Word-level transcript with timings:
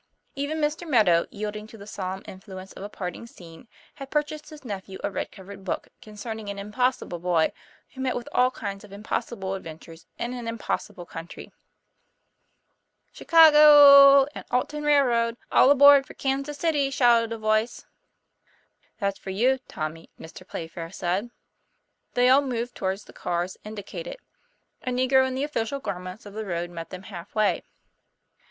Even 0.33 0.57
Mr. 0.57 0.89
Meadow, 0.89 1.27
yielding 1.29 1.67
to 1.67 1.77
the 1.77 1.85
solemn 1.85 2.23
influ 2.23 2.59
ence 2.59 2.73
of 2.73 2.81
a 2.81 2.89
parting 2.89 3.27
scene, 3.27 3.67
had 3.93 4.09
purchased 4.09 4.49
his 4.49 4.65
nephew 4.65 4.97
a 5.03 5.11
red 5.11 5.31
covered 5.31 5.63
book, 5.63 5.89
concerning 6.01 6.49
an 6.49 6.57
impossible 6.57 7.19
boy, 7.19 7.51
who 7.93 8.01
met 8.01 8.15
with 8.15 8.27
all 8.31 8.49
kinds 8.49 8.83
of 8.83 8.91
impossible 8.91 9.53
adventures 9.53 10.07
in 10.17 10.33
an 10.33 10.47
impossible 10.47 11.05
country. 11.05 11.53
"Chicago 13.11 14.21
ooo 14.23 14.27
and 14.33 14.43
Alton 14.49 14.83
Railroad; 14.83 15.37
all 15.51 15.69
aboard 15.69 16.07
for 16.07 16.15
Kansas 16.15 16.57
City!" 16.57 16.89
shouted 16.89 17.31
a 17.31 17.37
voice. 17.37 17.85
"That's 18.97 19.19
for 19.19 19.29
you, 19.29 19.59
Tommy," 19.67 20.09
Mr. 20.19 20.47
Playfair 20.47 20.89
said. 20.89 21.29
They 22.15 22.27
all 22.27 22.41
moved 22.41 22.73
towards 22.73 23.03
the 23.03 23.13
cars 23.13 23.55
indicated. 23.63 24.17
A 24.81 24.89
negro 24.89 25.27
in 25.27 25.35
the 25.35 25.43
official 25.43 25.79
garments 25.79 26.25
of 26.25 26.33
the 26.33 26.43
road 26.43 26.71
met 26.71 26.89
them 26.89 27.03
half 27.03 27.35
way. 27.35 27.61